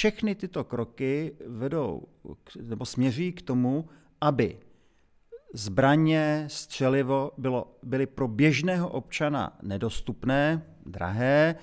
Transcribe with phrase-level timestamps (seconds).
[0.00, 2.02] všechny tyto kroky vedou
[2.62, 3.88] nebo směří k tomu,
[4.20, 4.58] aby
[5.54, 11.54] zbraně, střelivo bylo, byly pro běžného občana nedostupné, drahé,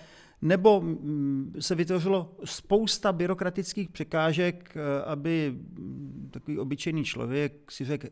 [0.41, 5.57] nebo mm, se vytvořilo spousta byrokratických překážek, eh, aby
[6.31, 8.07] takový obyčejný člověk si řekl,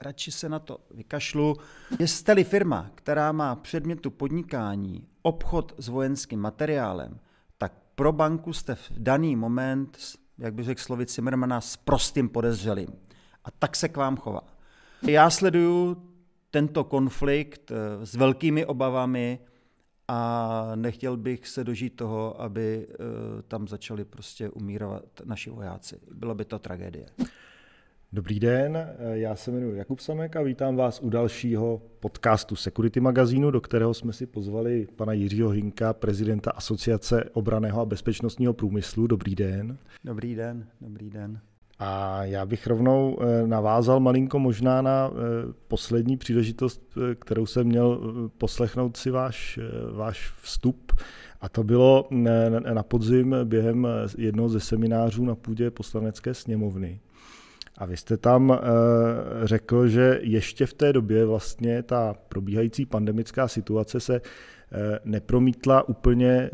[0.00, 1.56] radši se na to vykašlu.
[1.98, 7.18] Jestli firma, která má předmětu podnikání obchod s vojenským materiálem,
[7.94, 9.98] pro banku jste v daný moment,
[10.38, 12.88] jak by řekl slovit Zimmermana, s prostým podezřelým.
[13.44, 14.40] A tak se k vám chová.
[15.02, 16.02] Já sleduju
[16.50, 19.38] tento konflikt eh, s velkými obavami,
[20.08, 22.96] a nechtěl bych se dožít toho, aby eh,
[23.48, 26.00] tam začali prostě umírat naši vojáci.
[26.12, 27.06] Bylo by to tragédie.
[28.14, 28.78] Dobrý den,
[29.12, 33.94] já se jmenuji Jakub Samek a vítám vás u dalšího podcastu Security magazínu, do kterého
[33.94, 39.06] jsme si pozvali pana Jiřího Hinka, prezidenta Asociace obraného a bezpečnostního průmyslu.
[39.06, 39.78] Dobrý den.
[40.04, 41.40] Dobrý den, dobrý den.
[41.78, 47.66] A já bych rovnou eh, navázal malinko možná na eh, poslední příležitost, eh, kterou jsem
[47.66, 48.00] měl
[48.38, 49.58] poslechnout si váš,
[49.92, 50.92] váš vstup.
[51.40, 52.08] A to bylo
[52.74, 57.00] na podzim během jednoho ze seminářů na půdě poslanecké sněmovny.
[57.78, 58.58] A vy jste tam
[59.42, 64.20] řekl, že ještě v té době vlastně ta probíhající pandemická situace se
[64.76, 66.50] Eh, nepromítla úplně eh,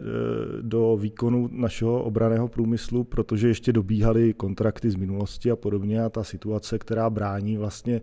[0.60, 6.24] do výkonu našeho obraného průmyslu, protože ještě dobíhaly kontrakty z minulosti a podobně a ta
[6.24, 8.00] situace, která brání vlastně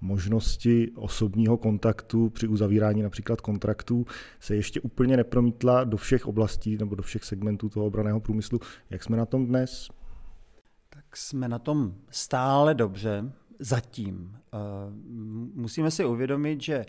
[0.00, 4.06] možnosti osobního kontaktu při uzavírání například kontraktů
[4.40, 8.60] se ještě úplně nepromítla do všech oblastí nebo do všech segmentů toho obraného průmyslu.
[8.90, 9.88] Jak jsme na tom dnes?
[11.14, 14.36] Jsme na tom stále dobře, zatím.
[14.36, 14.56] Eh,
[15.54, 16.86] musíme si uvědomit, že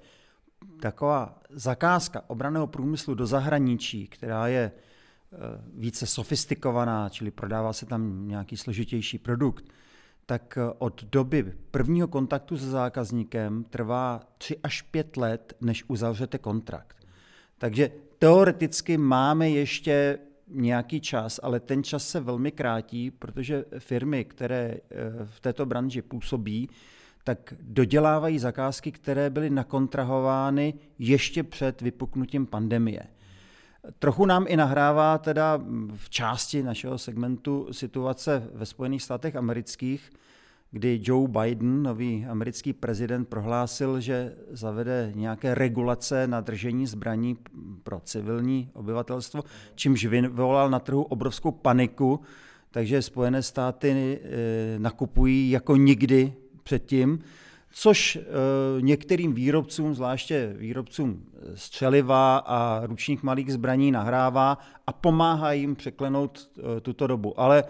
[0.80, 5.38] taková zakázka obraného průmyslu do zahraničí, která je eh,
[5.73, 9.66] více sofistikovaná, čili prodává se tam nějaký složitější produkt,
[10.25, 16.38] tak eh, od doby prvního kontaktu se zákazníkem trvá 3 až 5 let, než uzavřete
[16.38, 16.97] kontrakt.
[17.57, 20.19] Takže teoreticky máme ještě
[20.51, 24.79] nějaký čas, ale ten čas se velmi krátí, protože firmy, které eh,
[25.25, 26.69] v této branži působí,
[27.23, 33.01] tak dodělávají zakázky, které byly nakontrahovány ještě před vypuknutím pandemie.
[34.00, 35.61] Trochu nám i nahrává teda
[35.95, 40.11] v části našeho segmentu situace ve Spojených státech amerických,
[40.72, 47.38] kdy Joe Biden, nový americký prezident, prohlásil, že zavede nějaké regulace na držení zbraní
[47.84, 49.44] pro civilní obyvatelstvo,
[49.76, 52.20] čímž vyvolal na trhu obrovskou paniku,
[52.72, 56.34] takže Spojené státy eh, nakupují jako nikdy
[56.64, 57.20] předtím,
[57.72, 58.22] což eh,
[58.82, 61.24] některým výrobcům, zvláště výrobcům
[61.56, 64.58] střeliva a ručních malých zbraní nahrává
[64.88, 67.40] a pomáhá jim překlenout eh, tuto dobu.
[67.40, 67.64] Ale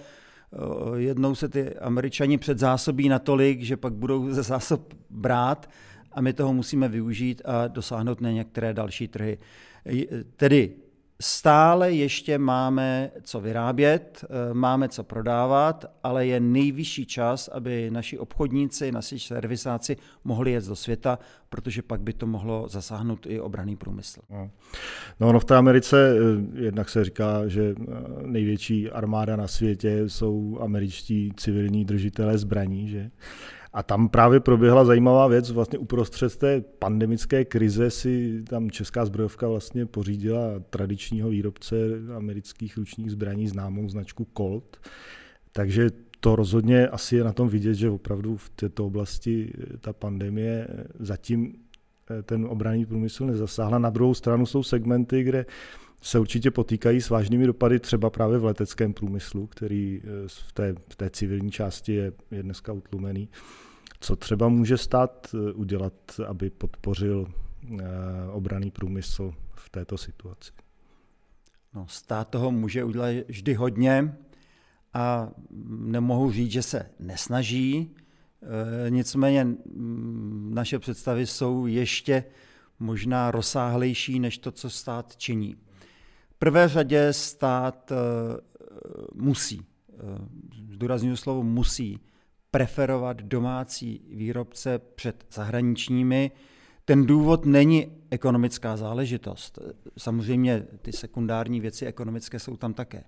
[0.95, 5.69] jednou se ty američani předzásobí natolik, že pak budou ze zásob brát
[6.11, 9.37] a my toho musíme využít a dosáhnout na některé další trhy.
[10.35, 10.71] Tedy
[11.21, 18.17] Stále ještě máme co vyrábět, eh, máme co prodávat, ale je nejvyšší čas, aby naši
[18.17, 23.75] obchodníci, naši servisáci mohli jet do světa, protože pak by to mohlo zasáhnout i obraný
[23.75, 24.21] průmysl.
[24.29, 24.49] No,
[25.19, 27.83] no, no v té Americe eh, jednak se říká, že eh,
[28.25, 33.11] největší armáda na světě jsou američtí civilní držitelé zbraní, že?
[33.73, 39.47] A tam právě proběhla zajímavá věc, vlastně uprostřed té pandemické krize si tam česká zbrojovka
[39.47, 41.75] vlastně pořídila tradičního výrobce
[42.15, 44.77] amerických ručních zbraní známou značku Colt.
[45.51, 45.89] Takže
[46.19, 50.67] to rozhodně asi je na tom vidět, že opravdu v této oblasti ta pandemie
[50.99, 51.53] zatím
[52.09, 53.79] eh, ten obranný průmysl nezasáhla.
[53.79, 55.45] Na druhou stranu jsou segmenty, kde
[56.01, 60.75] se určitě potýkají s vážnými dopady třeba právě v leteckém průmyslu, který eh, v té,
[60.89, 63.29] v té civilní části je, je dneska utlumený.
[63.99, 65.93] Co třeba může stát eh, udělat,
[66.27, 67.83] aby podpořil eh,
[68.31, 70.51] obraný průmysl v této situaci?
[71.73, 74.15] No, stát toho může udělat vždy hodně
[74.93, 75.29] a
[75.69, 77.95] nemohu říct, že se nesnaží.
[78.89, 82.23] Nicméně mm, naše představy jsou ještě
[82.79, 85.55] možná rozsáhlejší než to, co stát činí
[86.41, 87.95] prvé řadě stát eh,
[89.15, 89.95] musí, eh,
[90.73, 91.99] zdůraznuju slovo musí,
[92.51, 96.31] preferovat domácí výrobce před zahraničními.
[96.85, 99.59] Ten důvod není ekonomická záležitost.
[99.97, 103.03] Samozřejmě ty sekundární věci ekonomické jsou tam také.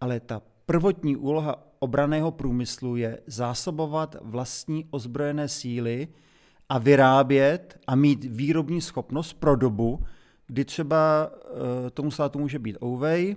[0.00, 6.08] Ale ta prvotní úloha obraného průmyslu je zásobovat vlastní ozbrojené síly
[6.68, 10.04] a vyrábět a mít výrobní schopnost pro dobu,
[10.46, 13.36] kdy třeba uh, tomu státu může být ouvej,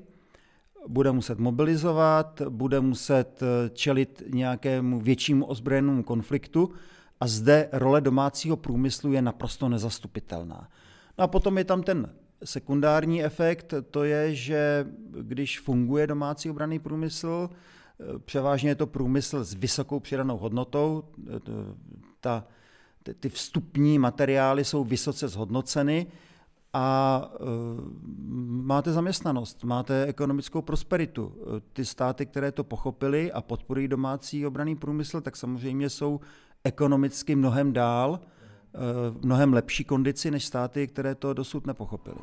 [0.88, 6.71] bude muset mobilizovat, bude muset čelit nějakému většímu ozbrojenému konfliktu
[7.19, 10.69] a zde role domácího průmyslu je naprosto nezastupitelná.
[11.17, 12.13] No a potom je tam ten
[12.44, 14.88] sekundární efekt, to je, že
[15.21, 17.50] když funguje domácí obranný průmysl,
[18.25, 21.03] převážně je to průmysl s vysokou přidanou hodnotou,
[22.19, 22.47] ta,
[23.19, 26.07] ty vstupní materiály jsou vysoce zhodnoceny
[26.74, 27.39] a e,
[28.63, 31.33] máte zaměstnanost, máte ekonomickou prosperitu.
[31.74, 36.19] Ty státy, které to pochopily a podporují domácí obraný průmysl, tak samozřejmě jsou
[36.63, 38.77] ekonomicky mnohem dál, eh,
[39.21, 42.19] mnohem lepší kondici než státy, které to dosud nepochopily.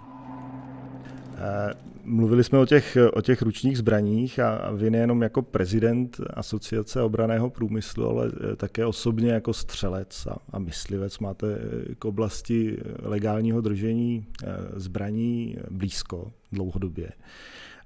[1.38, 1.74] Eh,
[2.04, 7.50] mluvili jsme o těch, o těch ručních zbraních a vy nejenom jako prezident Asociace obraného
[7.50, 11.58] průmyslu, ale eh, také osobně jako střelec a, a myslivec máte
[11.98, 14.26] k oblasti legálního držení
[14.76, 17.08] zbraní blízko dlouhodobě.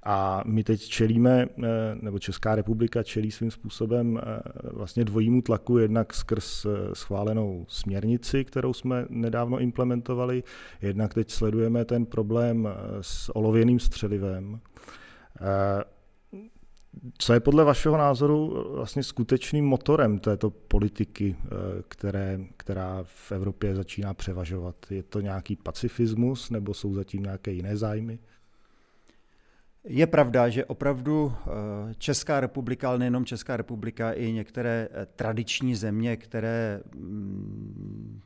[0.03, 1.67] A my teď čelíme, eh,
[2.01, 4.41] nebo Česká republika čelí svým způsobem eh,
[4.73, 10.43] vlastně dvojímu tlaku, jednak skrz eh, schválenou směrnici, kterou jsme nedávno implementovali,
[10.81, 12.69] jednak teď sledujeme ten problém
[13.01, 14.59] s olověným střelivem.
[17.17, 21.35] Co je podle vašeho názoru vlastně skutečným motorem této politiky,
[21.87, 24.75] které, která v Evropě začíná převažovat?
[24.89, 28.19] Je to nějaký pacifismus nebo jsou zatím nějaké jiné zájmy?
[29.83, 31.49] Je pravda, že opravdu eh,
[31.97, 38.21] Česká republika, ale nejenom Česká republika, i některé eh, tradiční země, které, mm,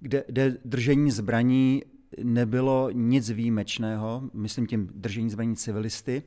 [0.00, 1.82] kde, kde držení zbraní
[2.22, 6.22] nebylo nic výjimečného, myslím tím držení zbraní civilisty,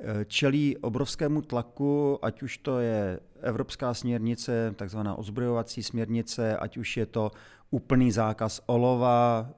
[0.00, 6.96] eh, čelí obrovskému tlaku, ať už to je evropská směrnice, takzvaná ozbrojovací směrnice, ať už
[6.96, 7.30] je to
[7.70, 9.50] úplný zákaz olova,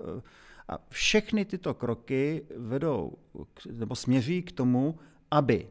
[0.68, 3.12] a všechny tyto kroky vedou
[3.72, 4.98] nebo směří k tomu,
[5.30, 5.68] aby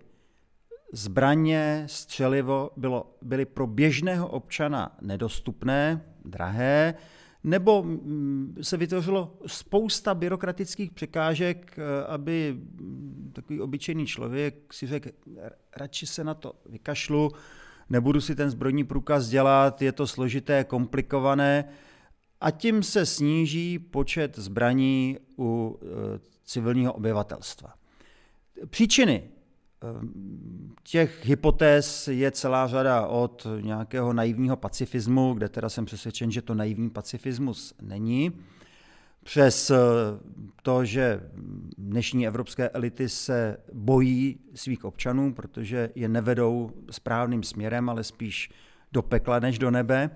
[0.94, 6.94] zbraně, střelivo bylo, byly pro běžného občana nedostupné, drahé,
[7.44, 12.58] nebo mm, se vytvořilo spousta byrokratických překážek, eh, aby
[13.34, 15.10] takový obyčejný člověk si řekl,
[15.76, 17.32] radši se na to vykašlu,
[17.90, 21.66] nebudu si ten zbrojní průkaz dělat, je to složité, komplikované,
[22.44, 27.74] a tím se sníží počet zbraní u e, civilního obyvatelstva.
[28.70, 29.28] Příčiny e,
[30.84, 36.54] těch hypotéz je celá řada od nějakého naivního pacifismu, kde teda jsem přesvědčen, že to
[36.54, 38.32] naivní pacifismus není,
[39.24, 39.78] přes e,
[40.62, 41.30] to, že
[41.78, 48.50] dnešní evropské elity se bojí svých občanů, protože je nevedou správným směrem, ale spíš
[48.92, 50.10] do pekla než do nebe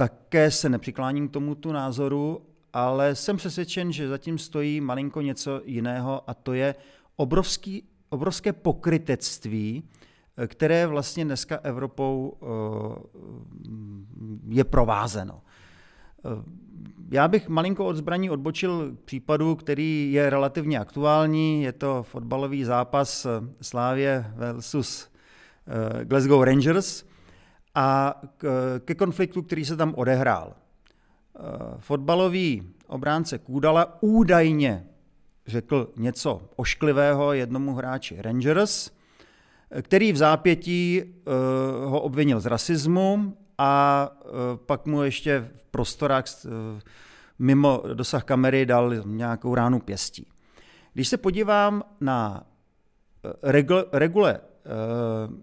[0.00, 2.40] také se nepřikláním k tomuto názoru,
[2.72, 6.74] ale jsem přesvědčen, že zatím stojí malinko něco jiného a to je
[7.16, 9.84] obrovský, obrovské pokrytectví,
[10.46, 12.46] které vlastně dneska Evropou eh,
[14.48, 15.42] je provázeno.
[16.24, 16.42] Eh,
[17.10, 21.62] já bych malinko od zbraní odbočil k případu, který je relativně aktuální.
[21.62, 23.26] Je to fotbalový zápas
[23.60, 25.08] Slávě versus
[25.66, 27.07] eh, Glasgow Rangers
[27.78, 28.20] a
[28.84, 30.54] ke konfliktu, který se tam odehrál.
[30.54, 31.40] Eh,
[31.78, 34.86] fotbalový obránce Kůdala údajně
[35.46, 38.90] řekl něco ošklivého jednomu hráči Rangers,
[39.82, 41.30] který v zápětí eh,
[41.84, 44.28] ho obvinil z rasismu a eh,
[44.66, 46.24] pak mu ještě v prostorách
[47.38, 50.26] mimo dosah kamery dal nějakou ránu pěstí.
[50.94, 52.46] Když se podívám na
[53.92, 54.40] regule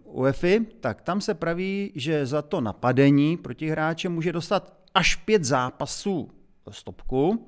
[0.04, 5.44] UEFI, tak tam se praví, že za to napadení proti hráče může dostat až pět
[5.44, 6.30] zápasů
[6.70, 7.48] stopku,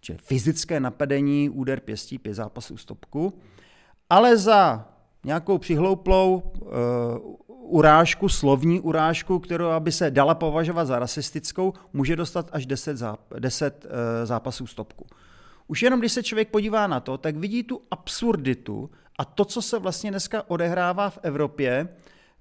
[0.00, 3.38] čiže fyzické napadení, úder pěstí, pět zápasů stopku,
[4.10, 4.88] ale za
[5.24, 6.68] nějakou přihlouplou uh,
[7.48, 13.38] urážku, slovní urážku, kterou aby se dala považovat za rasistickou, může dostat až 10, záp-
[13.38, 13.90] 10 uh,
[14.24, 15.06] zápasů stopku.
[15.66, 19.62] Už jenom když se člověk podívá na to, tak vidí tu absurditu a to, co
[19.62, 21.88] se vlastně dneska odehrává v Evropě,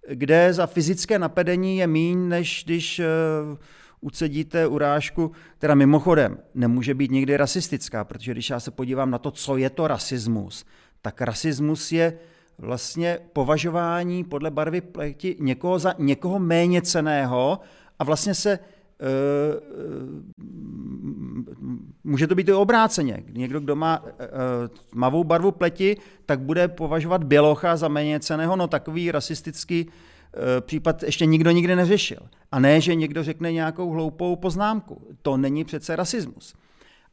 [0.09, 3.57] kde za fyzické napadení je míň, než když uh,
[4.01, 9.31] ucedíte urážku, která mimochodem nemůže být nikdy rasistická, protože když já se podívám na to,
[9.31, 10.65] co je to rasismus,
[11.01, 12.19] tak rasismus je
[12.57, 17.59] vlastně považování podle barvy pleti někoho za někoho méně ceného
[17.99, 18.59] a vlastně se
[19.03, 19.59] Eh,
[22.13, 23.23] může to být i obráceně.
[23.29, 24.27] Někdo, kdo má eh,
[24.89, 31.03] tmavou barvu pleti, tak bude považovat bělocha za méně ceného, no takový rasistický eh, případ
[31.03, 32.19] ještě nikdo nikdy neřešil.
[32.51, 35.01] A ne, že někdo řekne nějakou hloupou poznámku.
[35.21, 36.53] To není přece rasismus.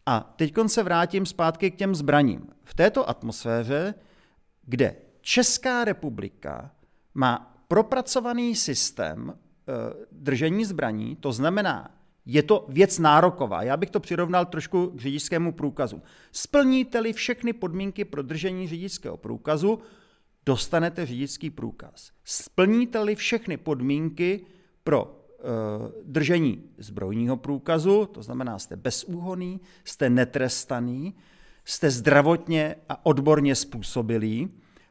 [0.06, 2.46] A teď se vrátím zpátky k těm zbraním.
[2.64, 3.94] V této atmosféře
[4.66, 6.70] kde Česká republika
[7.14, 9.34] má propracovaný systém e,
[10.12, 11.90] držení zbraní, to znamená,
[12.26, 13.62] je to věc nároková.
[13.62, 16.02] Já bych to přirovnal trošku k řidičskému průkazu.
[16.32, 19.78] Splníte-li všechny podmínky pro držení řidičského průkazu,
[20.46, 22.10] dostanete řidičský průkaz.
[22.24, 24.46] Splníte-li všechny podmínky
[24.84, 31.14] pro Eh, držení zbrojního průkazu, to znamená, jste bezúhoný, jste netrestaný,
[31.64, 34.48] jste zdravotně a odborně způsobilí.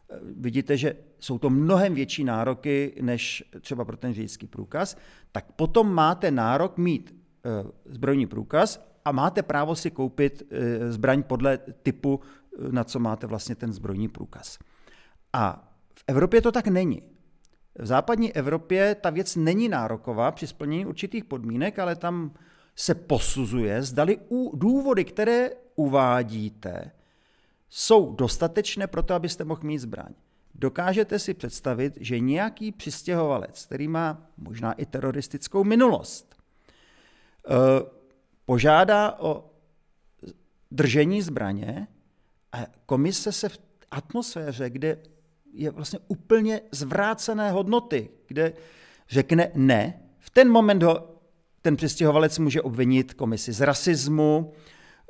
[0.09, 4.98] Eh, vidíte, že jsou to mnohem větší nároky než třeba pro ten řidičský průkaz,
[5.31, 7.15] tak potom máte nárok mít
[7.86, 10.43] zbrojní průkaz a máte právo si koupit
[10.89, 12.19] zbraň podle typu,
[12.72, 14.60] na co máte vlastně ten zbrojní průkaz.
[15.34, 17.01] A v Evropě to tak není.
[17.75, 22.31] V západní Evropě ta věc není nároková při splnění určitých podmínek, ale tam
[22.75, 24.19] se posuzuje, zdali
[24.53, 26.91] důvody, které uvádíte,
[27.69, 30.13] jsou dostatečné pro to, abyste mohl mít zbraň.
[30.55, 36.38] Dokážete si představit, že nějaký přistěhovalec, který má možná i teroristickou minulost, eh,
[38.46, 39.46] požádá o
[40.72, 41.88] držení zbraně
[42.51, 43.60] a komise se v
[43.91, 44.98] atmosféře, kde
[45.53, 48.53] je vlastně úplně zvrácené hodnoty, kde
[49.10, 51.15] řekne ne, v ten moment ho
[51.62, 54.53] ten přistěhovalec může obvinit komisi z rasismu,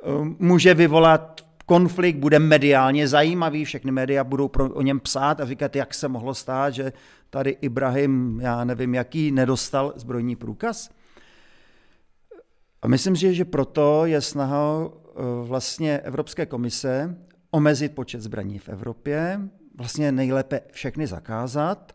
[0.04, 5.46] um, může vyvolat konflikt, bude mediálně zajímavý, všechny média budou pro, o něm psát a
[5.46, 6.92] říkat, jak se mohlo stát, že
[7.30, 10.90] tady Ibrahim, já nevím jaký, nedostal zbrojní průkaz.
[12.82, 14.92] A myslím si, že proto je snaha uh,
[15.42, 17.16] vlastně Evropské komise
[17.50, 19.40] omezit počet zbraní v Evropě,
[19.74, 21.92] vlastně nejlépe všechny zakázat,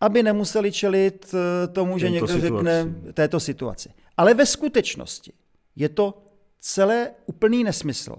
[0.00, 2.46] aby nemuseli čelit eh, tomu, že někdo situaci.
[2.46, 3.88] řekne této situaci.
[4.16, 5.32] Ale ve skutečnosti
[5.76, 6.22] je to
[6.60, 8.16] celé úplný nesmysl,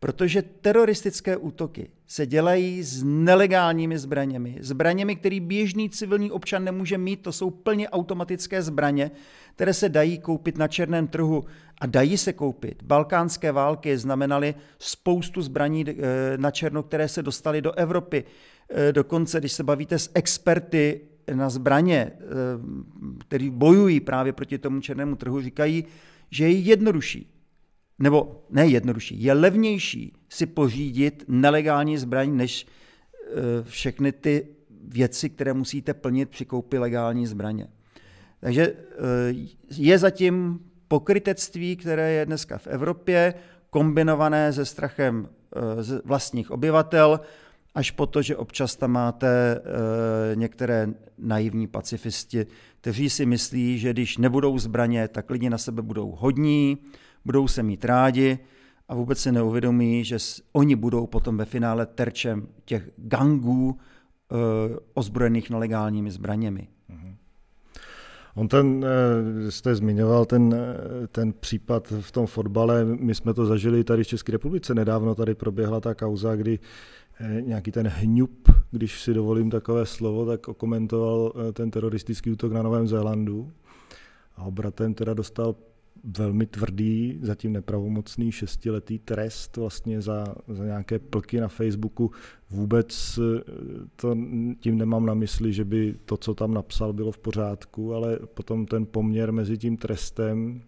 [0.00, 7.22] protože teroristické útoky se dělají s nelegálními zbraněmi, zbraněmi, které běžný civilní občan nemůže mít,
[7.22, 9.10] to jsou plně automatické zbraně,
[9.54, 11.44] které se dají koupit na černém trhu
[11.80, 12.82] a dají se koupit.
[12.82, 15.94] Balkánské války znamenaly spoustu zbraní eh,
[16.36, 18.24] na černo, které se dostaly do Evropy.
[18.70, 21.00] Eh, dokonce, když se bavíte s experty
[21.34, 22.22] na zbraně, eh,
[23.18, 25.84] který bojují právě proti tomu černému trhu, říkají,
[26.30, 27.35] že je jednodušší,
[27.98, 32.66] nebo ne jednodušší, je levnější si pořídit nelegální zbraň, než
[33.62, 34.48] všechny ty
[34.88, 37.68] věci, které musíte plnit při koupi legální zbraně.
[38.40, 38.74] Takže
[39.70, 43.34] je zatím pokrytectví, které je dneska v Evropě,
[43.70, 45.60] kombinované se strachem eh,
[46.04, 47.20] vlastních obyvatel,
[47.74, 50.88] až po to, že občas tam máte eh, některé
[51.18, 52.46] naivní pacifisti,
[52.80, 56.78] kteří si myslí, že když nebudou zbraně, tak lidi na sebe budou hodní,
[57.26, 58.38] budou se mít rádi
[58.88, 60.18] a vůbec si neuvědomí, že
[60.52, 64.36] oni budou potom ve finále terčem těch gangů eh,
[64.94, 66.68] ozbrojených nelegálními zbraněmi.
[68.34, 73.46] On ten, eh, jste zmiňoval ten, eh, ten případ v tom fotbale, my jsme to
[73.46, 76.58] zažili tady v České republice, nedávno tady proběhla ta kauza, kdy
[77.40, 82.88] nějaký ten hňup, když si dovolím takové slovo, tak okomentoval ten teroristický útok na Novém
[82.88, 83.52] Zélandu
[84.36, 85.54] a obratem teda dostal
[86.06, 92.10] velmi tvrdý, zatím nepravomocný šestiletý trest vlastně za, za nějaké plky na Facebooku.
[92.50, 93.42] Vůbec eh,
[93.96, 94.16] to
[94.60, 98.66] tím nemám na mysli, že by to, co tam napsal, bylo v pořádku, ale potom
[98.66, 100.62] ten poměr mezi tím trestem,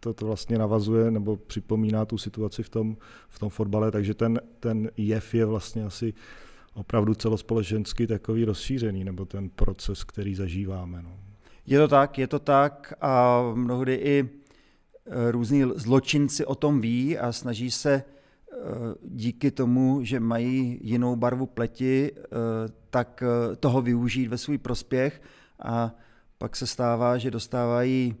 [0.00, 2.96] to, to vlastně navazuje nebo připomíná tu situaci v tom,
[3.28, 6.14] v tom fotbale, takže ten, ten jev je vlastně asi
[6.74, 11.02] opravdu celospolečensky takový rozšířený, nebo ten proces, který zažíváme.
[11.02, 11.10] No.
[11.66, 14.28] Je to tak, je to tak a mnohdy i
[15.30, 18.56] různí zločinci o tom ví a snaží se eh,
[19.02, 22.28] díky tomu, že mají jinou barvu pleti, eh,
[22.90, 23.22] tak
[23.60, 25.22] toho využít ve svůj prospěch
[25.62, 25.94] a
[26.38, 28.16] pak se stává, že dostávají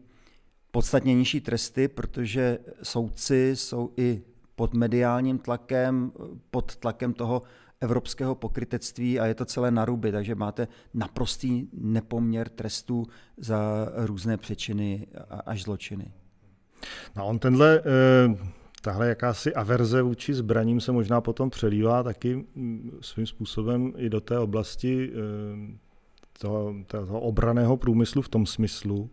[0.70, 4.22] podstatně nižší tresty, protože soudci jsou i
[4.56, 6.12] pod mediálním tlakem,
[6.50, 7.42] pod tlakem toho
[7.80, 14.36] evropského pokrytectví a je to celé na ruby, takže máte naprostý nepoměr trestů za různé
[14.36, 15.06] přečiny
[15.46, 16.12] až zločiny.
[17.16, 18.36] No on tenhle, eh,
[18.82, 24.20] tahle jakási averze vůči zbraním se možná potom přelívá taky mm, svým způsobem i do
[24.20, 25.76] té oblasti eh,
[26.38, 29.10] toho, toho obraného průmyslu v tom smyslu,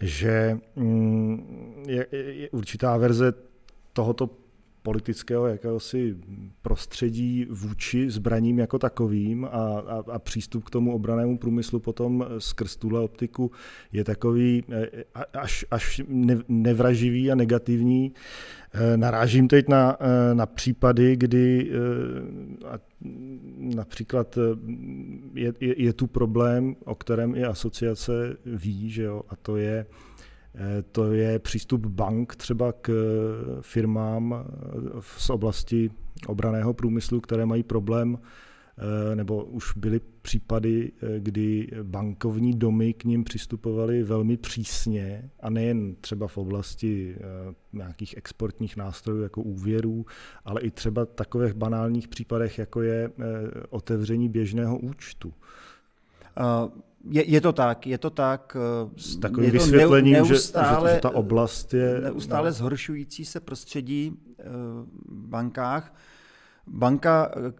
[0.00, 3.32] že mm, je, je určitá verze
[3.92, 4.41] tohoto
[4.82, 6.16] politického jakéhosi
[6.62, 12.76] prostředí vůči zbraním jako takovým a, a, a přístup k tomu obranému průmyslu potom skrz
[12.76, 13.50] tuhle optiku
[13.92, 16.02] je takový eh, až, až
[16.48, 18.12] nevraživý a negativní.
[18.74, 19.96] Eh, narážím teď na,
[20.32, 21.72] na případy, kdy
[23.58, 24.38] například
[25.34, 29.86] je, je, je tu problém, o kterém i asociace ví, že jo, a to je
[30.92, 35.90] to je přístup bank třeba k eh, firmám eh, z oblasti
[36.26, 38.18] obraného průmyslu, které mají problém,
[39.14, 46.28] nebo už byly případy, kdy bankovní domy k ním přistupovaly velmi přísně a nejen třeba
[46.28, 47.16] v oblasti
[47.72, 50.06] nějakých exportních nástrojů jako úvěrů,
[50.44, 53.10] ale i třeba takových banálních případech, jako je
[53.70, 55.32] otevření běžného účtu.
[57.10, 58.56] Je, je to tak, je to tak.
[58.56, 62.00] Eh, S takovým je vysvětlením, neustále, že, že ta oblast je...
[62.00, 62.52] Neustále no.
[62.52, 64.44] zhoršující se prostředí eh,
[65.08, 65.94] v bankách.
[66.66, 67.52] Banka eh,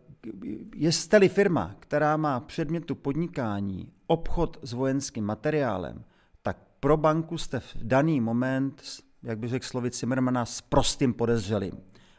[0.75, 0.93] je
[1.29, 6.05] firma, která má předmětu podnikání obchod s vojenským materiálem,
[6.43, 8.83] tak pro banku jste v daný moment,
[9.23, 11.73] jak by řekl slovit Zimmermana, s prostým podezřelým.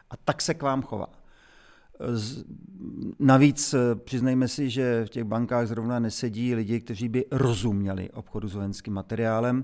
[0.09, 1.22] A tak se k vám chová.
[3.19, 8.47] Navíc eh, přiznejme si, že v těch bankách zrovna nesedí lidi, kteří by rozuměli obchodu
[8.47, 9.63] s vojenským materiálem.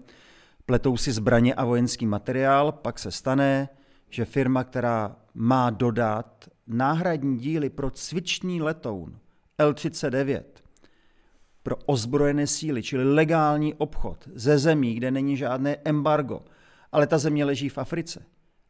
[0.65, 3.69] Pletou si zbraně a vojenský materiál, pak se stane,
[4.09, 9.19] že firma, která má dodat náhradní díly pro cvičný letoun
[9.57, 10.43] L-39
[11.63, 16.41] pro ozbrojené síly, čili legální obchod ze zemí, kde není žádné embargo,
[16.91, 18.25] ale ta země leží v Africe.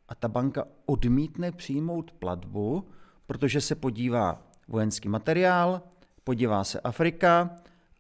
[0.08, 2.90] A ta banka odmítne přijmout platbu,
[3.30, 5.82] protože se podívá vojenský materiál,
[6.24, 7.50] podívá se Afrika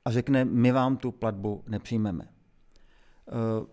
[0.05, 2.25] a řekne, my vám tu platbu nepřijmeme.
[2.25, 3.65] Eh,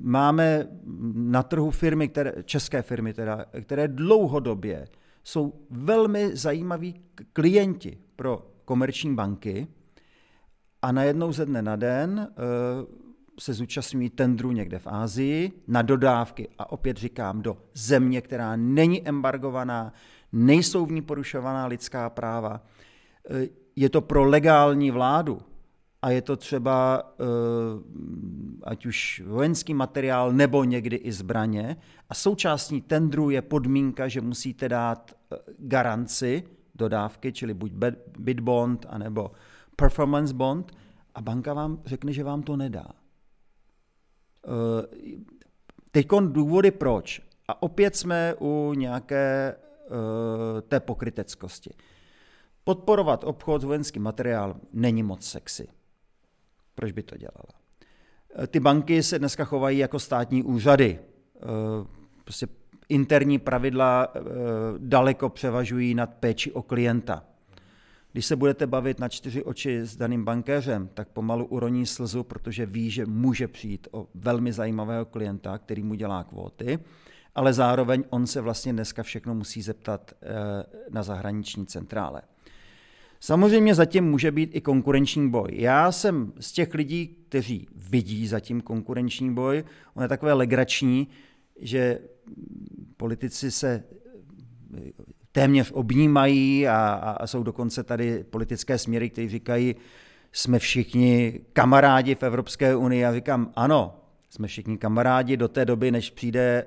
[0.00, 0.66] máme
[1.14, 4.88] na trhu firmy, které, české firmy, teda, které dlouhodobě
[5.24, 7.00] jsou velmi zajímaví
[7.32, 9.66] klienti pro komerční banky
[10.82, 12.34] a najednou ze dne na den eh,
[13.38, 19.08] se zúčastňují tendru někde v Ázii na dodávky a opět říkám do země, která není
[19.08, 19.92] embargovaná,
[20.32, 22.60] nejsou v ní porušovaná lidská práva.
[23.30, 25.40] E, je to pro legální vládu
[26.02, 27.24] a je to třeba e,
[28.62, 31.76] ať už vojenský materiál nebo někdy i zbraně.
[32.08, 36.42] A součástí tendru je podmínka, že musíte dát e, garanci
[36.74, 37.72] dodávky, čili buď
[38.18, 39.30] bid bond, anebo
[39.76, 40.72] performance bond,
[41.14, 42.86] a banka vám řekne, že vám to nedá.
[45.90, 47.22] Teď důvody proč.
[47.48, 49.67] A opět jsme u nějaké Eh,
[50.68, 51.70] té pokryteckosti.
[52.64, 55.68] Podporovat obchod s vojenským materiálem není moc sexy.
[56.74, 57.54] Proč by to dělala?
[58.38, 60.98] Eh, ty banky se dneska chovají jako státní úřady.
[61.36, 61.40] Eh,
[62.24, 62.46] prostě
[62.88, 64.12] interní pravidla
[64.78, 67.24] daleko převažují nad péči o klienta.
[68.12, 72.66] Když se budete bavit na čtyři oči s daným bankéřem, tak pomalu uroní slzu, protože
[72.66, 76.78] ví, že může přijít o velmi zajímavého klienta, který mu dělá kvóty
[77.34, 80.26] ale zároveň on se vlastně dneska všechno musí zeptat eh,
[80.90, 82.22] na zahraniční centrále.
[83.20, 85.48] Samozřejmě zatím může být i konkurenční boj.
[85.52, 89.64] Já jsem z těch lidí, kteří vidí zatím konkurenční boj,
[89.94, 91.08] on je takové legrační,
[91.60, 91.98] že
[92.96, 93.84] politici se
[94.76, 94.80] eh,
[95.32, 96.76] téměř obnímají a,
[97.20, 99.76] a jsou dokonce tady politické směry, které říkají,
[100.32, 103.00] jsme všichni kamarádi v Evropské unii.
[103.00, 106.66] Já říkám, ano, jsme všichni kamarádi do té doby, než přijde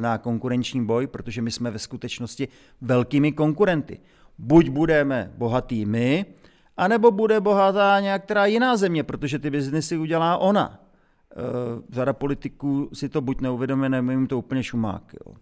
[0.00, 2.48] na konkurenční boj, protože my jsme ve skutečnosti
[2.80, 4.00] velkými konkurenty.
[4.38, 6.26] Buď budeme bohatý my,
[6.76, 10.80] anebo bude bohatá nějaká jiná země, protože ty biznesy udělá ona.
[11.36, 15.14] Uh, řada politiků si to buď neuvědomuje, nebo jim to úplně šumák.
[15.26, 15.34] Jo.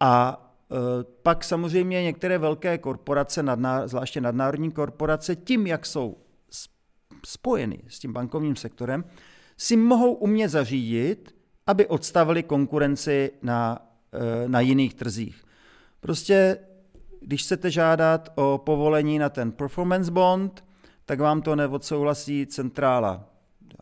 [0.00, 0.78] A uh,
[1.22, 3.44] pak samozřejmě některé velké korporace,
[3.84, 6.16] zvláště nadnárodní korporace, tím, jak jsou
[7.26, 9.04] spojeny s tím bankovním sektorem,
[9.56, 11.35] si mohou umět zařídit,
[11.66, 13.78] aby odstavili konkurenci na,
[14.12, 15.44] eh, na jiných trzích.
[16.00, 16.58] Prostě,
[17.20, 20.64] když chcete žádat o povolení na ten performance bond,
[21.04, 23.36] tak vám to neodsouhlasí centrála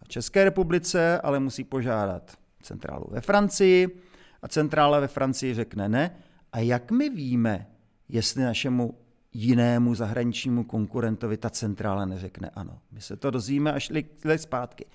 [0.09, 4.01] České republice, ale musí požádat centrálu ve Francii
[4.43, 6.17] a centrála ve Francii řekne ne.
[6.53, 7.67] A jak my víme,
[8.09, 8.99] jestli našemu
[9.33, 12.79] jinému zahraničnímu konkurentovi ta centrála neřekne ano.
[12.93, 13.93] My se to dozvíme až
[14.37, 14.87] zpátky.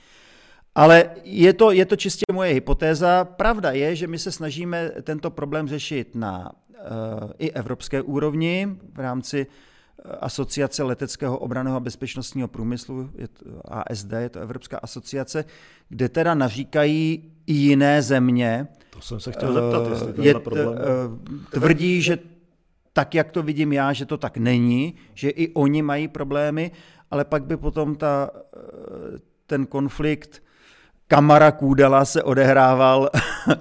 [0.76, 3.26] Ale je to, je to čistě moje hypotéza.
[3.26, 9.00] Pravda je, že my se snažíme tento problém řešit na uh, i evropské úrovni v
[9.00, 15.46] rámci eh, Asociace leteckého obraného a bezpečnostního průmyslu, je to ASD, je to Evropská asociace,
[15.90, 18.68] kde teda naříkají i jiné země.
[18.90, 20.76] To jsem se chtěl zeptat, jestli je, problém.
[21.52, 22.20] Tvrdí, že
[22.94, 26.72] tak, jak to vidím já, že to tak není, že i oni mají problémy,
[27.12, 28.32] ale pak by potom ta,
[29.48, 30.44] ten konflikt
[31.12, 33.10] Kamara Kůdela se odehrával,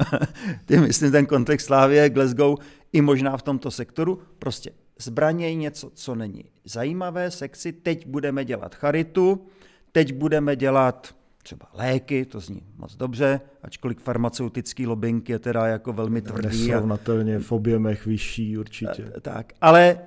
[0.67, 2.59] ty myslím ten kontext Slávě, Glasgow,
[2.93, 4.19] i možná v tomto sektoru.
[4.39, 9.47] Prostě zbraně je něco, co není zajímavé, sexy, teď budeme dělat charitu,
[9.93, 15.93] teď budeme dělat třeba léky, to zní moc dobře, ačkoliv farmaceutický lobbying je teda jako
[15.93, 16.69] velmi tvrdý.
[16.69, 19.13] Nesrovnatelně v objemech vyšší určitě.
[19.21, 19.99] Tak, ale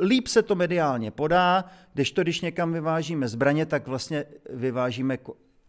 [0.00, 5.18] líp se to mediálně podá, když to, když někam vyvážíme zbraně, tak vlastně vyvážíme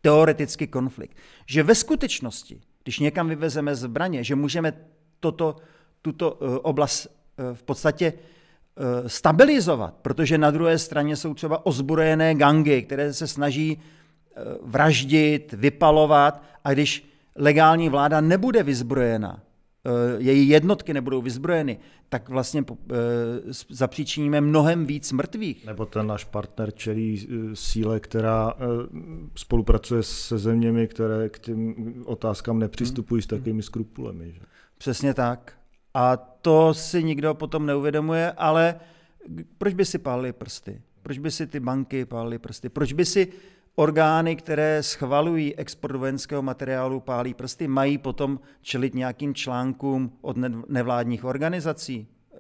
[0.02, 1.18] teoreticky konflikt.
[1.46, 4.74] Že ve skutečnosti, když někam vyvezeme zbraně, že můžeme
[5.20, 5.56] toto,
[6.02, 12.36] tuto uh, oblast uh, v podstatě uh, stabilizovat, protože na druhé straně jsou třeba ozbrojené
[12.36, 13.82] gangy, které se snaží
[14.62, 19.42] vraždit, vypalovat a když legální vláda nebude vyzbrojena,
[20.18, 22.64] její jednotky nebudou vyzbrojeny, tak vlastně
[23.70, 25.66] zapříčiníme mnohem víc mrtvých.
[25.66, 28.54] Nebo ten náš partner čelí síle, která
[29.36, 33.40] spolupracuje se zeměmi, které k těm otázkám nepřistupují s hmm.
[33.40, 34.32] takovými skrupulemi.
[34.32, 34.40] Že?
[34.78, 35.54] Přesně tak.
[35.94, 38.76] A to si nikdo potom neuvědomuje, ale
[39.58, 40.82] proč by si pálili prsty?
[41.04, 42.70] Proč by si ty banky pálily prsty?
[42.70, 43.28] Proč by si
[43.76, 50.38] orgány, které schvalují export vojenského materiálu, pálí prsty, mají potom čelit nějakým článkům od
[50.70, 52.38] nevládních organizací, eh,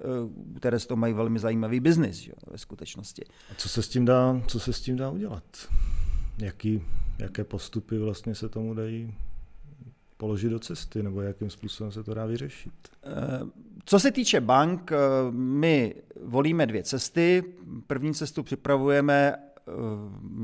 [0.57, 3.23] které z toho mají velmi zajímavý biznis ve skutečnosti.
[3.51, 5.43] A co se s tím dá, co se s tím dá udělat?
[6.37, 6.83] Jaký,
[7.19, 9.13] jaké postupy vlastně se tomu dají
[10.17, 12.73] položit do cesty, nebo jakým způsobem se to dá vyřešit?
[13.03, 13.09] Eh,
[13.85, 14.97] co se týče bank, eh,
[15.31, 17.43] my volíme dvě cesty.
[17.87, 19.35] První cestu připravujeme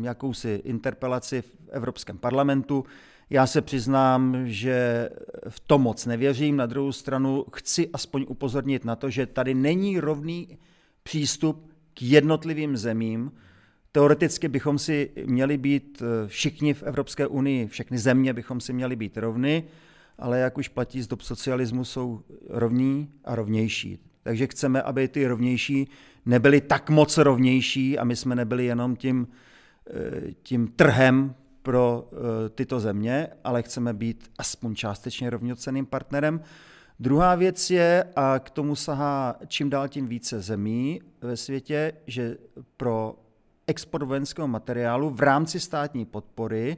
[0.02, 2.86] jakousi interpelaci v Evropském parlamentu.
[3.30, 5.10] Já se přiznám, že
[5.50, 6.58] v to moc nevěřím.
[6.58, 10.58] Na druhou stranu chci aspoň upozornit na to, že tady není rovný
[11.04, 13.32] přístup k jednotlivým zemím.
[13.92, 18.96] Teoreticky bychom si měli být eh, všichni v Evropské unii, všechny země bychom si měli
[18.96, 19.64] být rovny,
[20.20, 24.07] ale jak už platí z dob socialismu, jsou rovní a rovnější.
[24.28, 25.88] Takže chceme, aby ty rovnější
[26.26, 29.28] nebyli tak moc rovnější a my jsme nebyli jenom tím,
[29.90, 36.42] eh, tím trhem pro eh, tyto země, ale chceme být aspoň částečně rovnoceným partnerem.
[37.00, 42.38] Druhá věc je, a k tomu sahá čím dál tím více zemí ve světě, že
[42.78, 43.16] pro
[43.68, 46.78] export vojenského materiálu v rámci státní podpory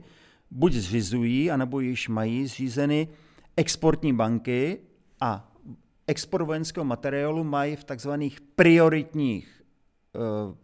[0.52, 3.08] buď zřizují, anebo již mají zřízeny
[3.58, 4.78] exportní banky
[5.22, 5.49] a
[6.10, 9.62] export vojenského materiálu mají v takzvaných prioritních
[10.16, 10.56] eh,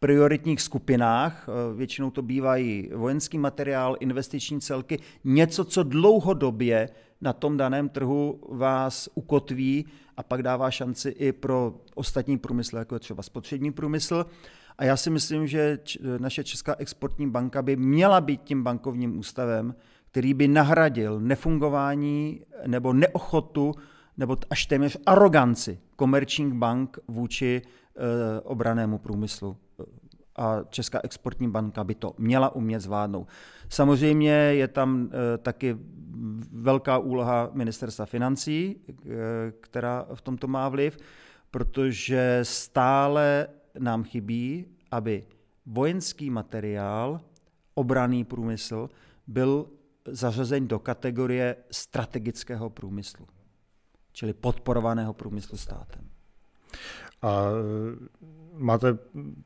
[0.00, 6.88] prioritních skupinách, eh, většinou to bývají vojenský materiál, investiční celky, něco, co dlouhodobě
[7.20, 12.94] na tom daném trhu vás ukotví a pak dává šanci i pro ostatní průmysl, jako
[12.94, 14.26] je třeba spotřební průmysl.
[14.78, 15.78] A já si myslím, že
[16.18, 19.74] naše Česká exportní banka by měla být tím bankovním ústavem,
[20.10, 23.74] který by nahradil nefungování nebo neochotu
[24.18, 29.56] nebo až téměř aroganci komerčních bank vůči e, obranému průmyslu.
[30.36, 33.28] A Česká exportní banka by to měla umět zvládnout.
[33.68, 35.76] Samozřejmě je tam e, taky
[36.52, 38.76] velká úloha ministerstva financí,
[39.60, 40.98] která v tomto má vliv,
[41.50, 45.26] protože stále nám chybí, aby
[45.66, 47.20] vojenský materiál,
[47.74, 48.90] obraný průmysl
[49.26, 49.66] byl
[50.06, 53.26] zařazen do kategorie strategického průmyslu
[54.18, 56.04] čili podporovaného průmyslu státem.
[57.22, 57.44] A
[58.52, 58.98] máte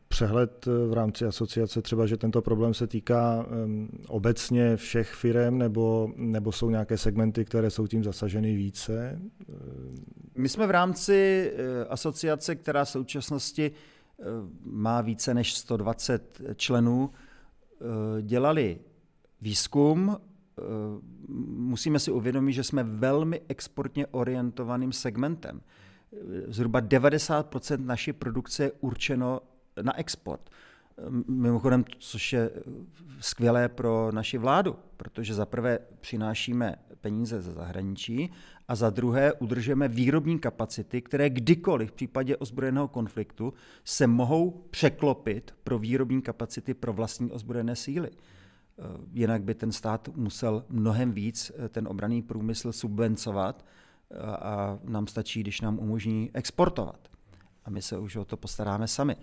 [0.09, 6.13] přehled v rámci asociace třeba, že tento problém se týká um, obecně všech firm, nebo,
[6.17, 9.21] nebo jsou nějaké segmenty, které jsou tím zasaženy více?
[10.35, 11.53] My jsme v rámci
[11.89, 13.73] asociace, která v současnosti
[14.65, 17.11] má více než 120 členů,
[18.23, 18.79] dělali
[19.41, 20.17] výzkum
[21.49, 25.61] musíme si uvědomit, že jsme velmi exportně orientovaným segmentem.
[25.61, 29.41] Eh, zhruba 90 naší produkce je určeno
[29.83, 30.51] na export.
[30.51, 32.51] Eh, mimochodem, což je
[33.21, 38.33] skvělé pro naši vládu, protože za prvé přinášíme peníze ze zahraničí
[38.69, 45.55] a za druhé udržujeme výrobní kapacity, které kdykoliv v případě ozbrojeného konfliktu se mohou překlopit
[45.65, 48.11] pro výrobní kapacity pro vlastní ozbrojené síly.
[48.79, 53.65] Eh, jinak by ten stát musel mnohem víc eh, ten obraný průmysl subvencovat
[54.11, 57.09] eh, a nám stačí, když nám umožní exportovat.
[57.65, 59.17] A my se už o to postaráme sami.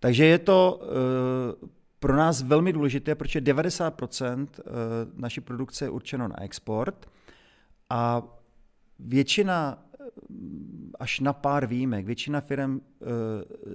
[0.00, 0.80] Takže je to
[1.98, 4.46] pro nás velmi důležité, protože 90%
[5.14, 7.06] naší produkce je určeno na export
[7.90, 8.22] a
[8.98, 9.82] většina,
[10.98, 12.80] až na pár výjimek, většina firm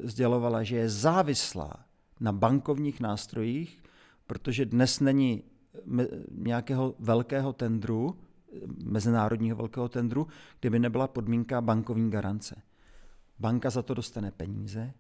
[0.03, 1.73] sdělovala, že je závislá
[2.19, 3.81] na bankovních nástrojích,
[4.29, 5.43] protože dnes není
[6.31, 8.17] nějakého velkého tendru,
[8.83, 10.27] mezinárodního velkého tendru,
[10.59, 12.61] kde by nebyla podmínka bankovní garance.
[13.39, 14.93] Banka za to dostane peníze,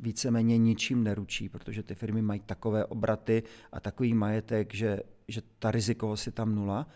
[0.00, 5.70] víceméně ničím neručí, protože ty firmy mají takové obraty a takový majetek, že, že ta
[5.70, 6.86] rizikovost je tam nula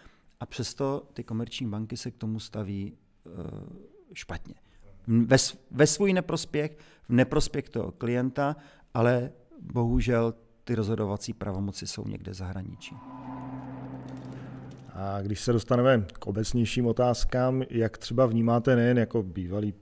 [0.40, 3.32] a přesto ty komerční banky se k tomu staví uh,
[4.12, 4.54] špatně.
[5.06, 5.36] Ve,
[5.70, 8.56] ve svůj neprospěch, v neprospěch toho klienta,
[8.94, 10.34] ale bohužel
[10.64, 12.96] ty rozhodovací pravomoci jsou někde zahraničí.
[14.94, 19.74] A když se dostaneme k obecnějším otázkám, jak třeba vnímáte nejen jako bývalý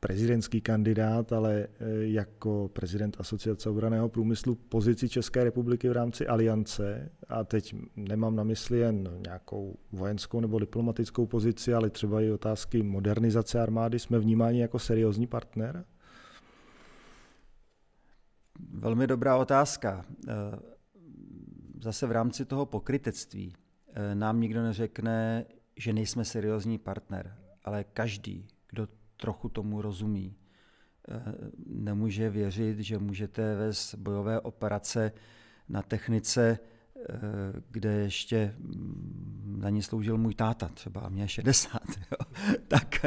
[0.00, 1.66] prezidentský kandidát, ale e,
[2.00, 7.10] jako prezident Asociace obraného průmyslu pozici České republiky v rámci aliance.
[7.28, 12.82] A teď nemám na mysli jen nějakou vojenskou nebo diplomatickou pozici, ale třeba i otázky
[12.82, 13.98] modernizace armády.
[13.98, 15.84] Jsme vnímáni jako seriózní partner?
[18.68, 20.04] Velmi dobrá otázka.
[20.28, 20.32] E,
[21.82, 23.54] zase v rámci toho pokrytectví
[23.94, 25.44] e, nám nikdo neřekne,
[25.76, 30.36] že nejsme seriózní partner, ale každý, kdo trochu tomu rozumí,
[31.08, 31.22] e,
[31.66, 35.12] nemůže věřit, že můžete vést bojové operace
[35.68, 36.58] na technice,
[37.70, 41.80] kde ještě mm, na ní sloužil můj táta, třeba mě 60.
[42.10, 42.26] Jo.
[42.68, 43.06] Tak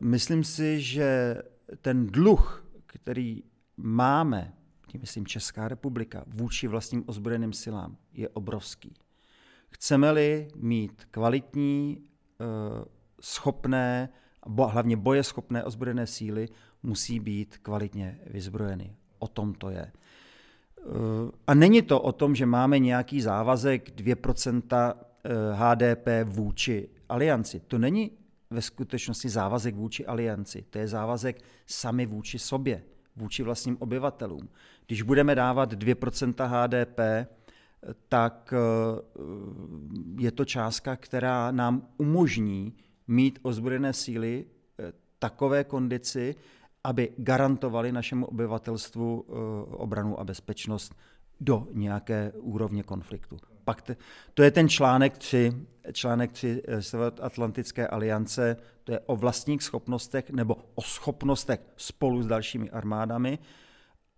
[0.00, 1.36] myslím si, že
[1.80, 3.42] ten dluh, který
[3.76, 4.52] máme,
[4.86, 8.94] tím myslím Česká republika, vůči vlastním ozbrojeným silám, je obrovský.
[9.68, 11.98] Chceme-li mít kvalitní,
[12.40, 12.44] eh,
[13.20, 14.08] schopné,
[14.68, 16.48] hlavně bojeschopné ozbrojené síly,
[16.82, 18.96] musí být kvalitně vyzbrojeny.
[19.18, 19.92] O tom to je.
[20.78, 20.82] Eh,
[21.46, 24.94] a není to o tom, že máme nějaký závazek 2%
[25.52, 27.60] HDP eh, vůči alianci.
[27.60, 28.10] To není
[28.50, 32.82] ve skutečnosti závazek vůči alianci, to je závazek sami vůči sobě
[33.16, 34.48] vůči vlastním obyvatelům.
[34.86, 37.00] Když budeme dávat 2% HDP,
[38.08, 39.02] tak eh,
[40.18, 42.72] je to částka, která nám umožní
[43.08, 44.46] mít ozbrojené síly
[44.78, 46.34] eh, takové kondici,
[46.84, 49.32] aby garantovali našemu obyvatelstvu eh,
[49.76, 50.94] obranu a bezpečnost
[51.40, 53.38] do nějaké úrovně konfliktu.
[53.64, 53.96] Pak te,
[54.34, 55.52] to je ten článek 3,
[55.92, 56.62] článek 3
[57.20, 63.38] Atlantické aliance, to je o vlastních schopnostech nebo o schopnostech spolu s dalšími armádami.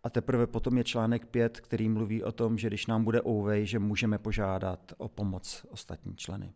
[0.04, 3.66] A teprve potom je článek 5, který mluví o tom, že když nám bude ouvej,
[3.66, 6.52] že můžeme požádat o pomoc ostatní členy.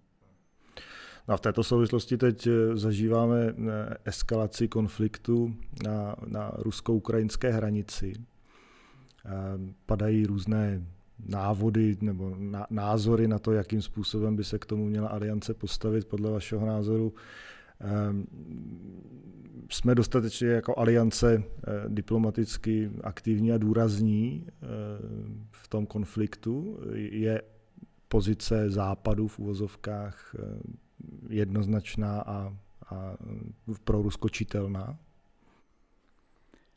[1.28, 3.52] No a v této souvislosti teď eh, zažíváme eh,
[4.04, 8.12] eskalaci konfliktu na, na rusko-ukrajinské hranici.
[8.16, 9.30] Eh,
[9.86, 10.82] padají různé
[11.26, 12.36] návody nebo
[12.70, 17.14] názory na to, jakým způsobem by se k tomu měla aliance postavit podle vašeho názoru.
[17.80, 18.26] Ehm,
[19.70, 24.66] jsme dostatečně jako aliance eh, diplomaticky aktivní a důrazní eh,
[25.50, 26.80] v tom konfliktu.
[26.94, 27.42] Je
[28.08, 30.60] pozice západu v uvozovkách eh,
[31.28, 32.56] jednoznačná a,
[32.90, 33.16] a
[33.84, 34.98] proruskočitelná?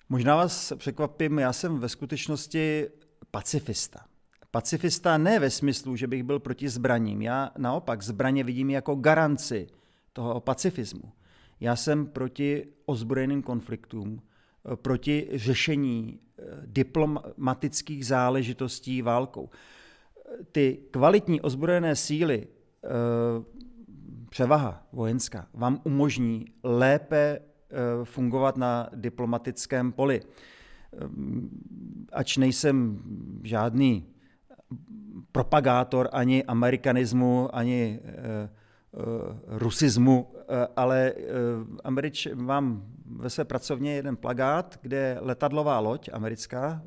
[0.09, 2.87] Možná vás překvapím, já jsem ve skutečnosti
[3.31, 4.05] pacifista.
[4.53, 7.21] Pacifista ne ve smyslu, že bych byl proti zbraním.
[7.21, 9.67] Já naopak zbraně vidím jako garanci
[10.13, 11.11] toho pacifismu.
[11.59, 19.49] Já jsem proti ozbrojeným konfliktům, eh, proti řešení eh, diplomatických záležitostí válkou.
[20.51, 22.87] Ty kvalitní ozbrojené síly, eh,
[24.29, 27.39] převaha vojenská, vám umožní lépe
[28.03, 30.21] fungovat na diplomatickém poli.
[32.11, 33.01] Ač nejsem
[33.43, 34.12] žádný
[35.31, 37.99] propagátor ani amerikanismu, ani
[38.93, 41.23] Eh, rusismu, eh, ale eh,
[41.83, 46.83] Američ mám ve své pracovně jeden plagát, kde je letadlová loď americká,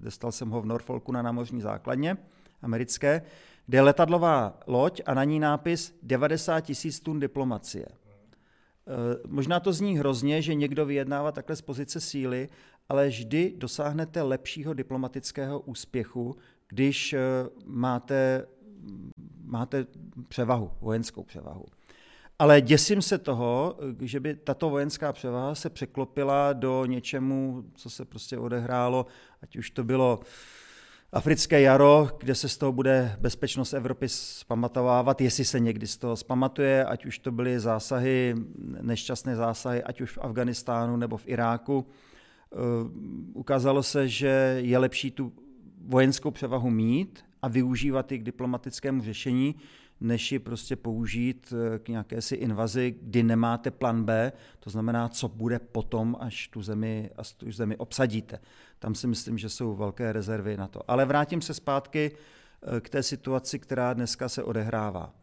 [0.00, 2.16] dostal jsem ho v Norfolku na námořní základně
[2.62, 3.22] americké,
[3.66, 7.86] kde je letadlová loď a na ní nápis 90 tisíc tun diplomacie.
[9.26, 12.48] Možná to zní hrozně, že někdo vyjednává takhle z pozice síly,
[12.88, 16.36] ale vždy dosáhnete lepšího diplomatického úspěchu,
[16.72, 17.14] když
[17.64, 18.46] máte
[19.44, 19.86] máte
[20.28, 21.64] převahu, vojenskou převahu.
[22.38, 28.04] Ale děsím se toho, že by tato vojenská převaha se překlopila do něčemu, co se
[28.04, 29.06] prostě odehrálo,
[29.42, 30.20] ať už to bylo
[31.12, 36.16] africké jaro, kde se z toho bude bezpečnost Evropy zpamatovávat, jestli se někdy z toho
[36.16, 38.34] zpamatuje, ať už to byly zásahy,
[38.80, 41.86] nešťastné zásahy, ať už v Afganistánu nebo v Iráku.
[41.86, 42.56] Eh,
[43.34, 45.32] ukázalo se, že je lepší tu
[45.86, 49.54] vojenskou převahu mít a využívat ji k diplomatickému řešení,
[50.00, 55.08] než ji prostě použít eh, k nějaké si invazi, kdy nemáte plán B, to znamená,
[55.08, 58.38] co bude potom, až tu zemi, až tu zemi obsadíte.
[58.78, 60.90] Tam si myslím, že jsou velké rezervy na to.
[60.90, 65.14] Ale vrátím se zpátky eh, k té situaci, která dneska se odehrává.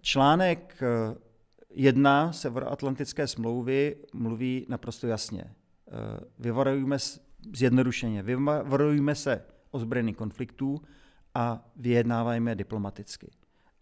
[0.00, 1.16] Článek eh,
[1.70, 5.44] jedna Severoatlantické smlouvy mluví naprosto jasně.
[6.38, 6.98] Vyvarujeme
[7.56, 9.42] zjednodušeně, vyvarujeme se
[9.76, 10.82] ozbrojených konfliktů
[11.34, 13.30] a vyjednávajme diplomaticky.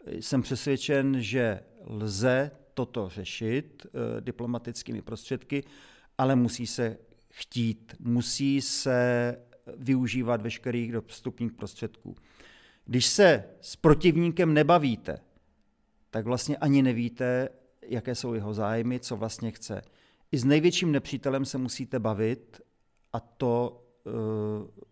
[0.07, 5.63] Jsem přesvědčen, že lze toto řešit e, diplomatickými prostředky,
[6.17, 6.97] ale musí se
[7.29, 9.37] chtít, musí se
[9.77, 12.15] využívat veškerých dostupných prostředků.
[12.85, 15.19] Když se s protivníkem nebavíte,
[16.09, 17.49] tak vlastně ani nevíte,
[17.81, 19.81] jaké jsou jeho zájmy, co vlastně chce.
[20.31, 22.61] I s největším nepřítelem se musíte bavit
[23.13, 23.84] a to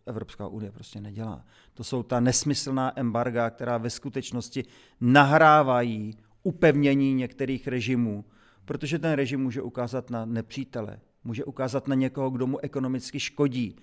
[0.05, 1.45] Evropská unie prostě nedělá.
[1.73, 4.65] To jsou ta nesmyslná embarga, která ve skutečnosti
[5.01, 8.25] nahrávají upevnění některých režimů,
[8.65, 13.75] protože ten režim může ukázat na nepřítele, může ukázat na někoho, kdo mu ekonomicky škodí.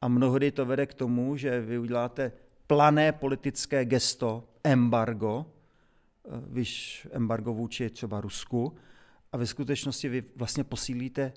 [0.00, 2.32] A mnohdy to vede k tomu, že vy uděláte
[2.66, 5.46] plané politické gesto, embargo,
[6.24, 8.74] eh, víš, embargo vůči třeba Rusku,
[9.32, 11.32] a ve skutečnosti vy vlastně posílíte